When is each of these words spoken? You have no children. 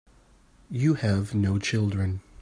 You 0.71 0.95
have 0.95 1.35
no 1.35 1.59
children. 1.59 2.21